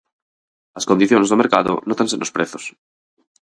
As 0.79 0.87
condicións 0.89 1.27
do 1.29 1.39
mercado 1.41 1.73
nótanse 1.89 2.15
nos 2.17 2.33
prezos. 2.35 2.63